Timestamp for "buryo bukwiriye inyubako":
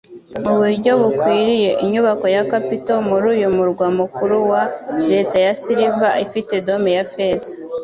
0.59-2.25